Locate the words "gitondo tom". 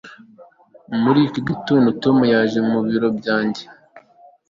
1.49-2.17